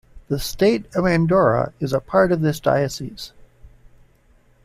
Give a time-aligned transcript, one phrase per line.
[0.29, 3.33] The state of Andorra is a part of this diocese.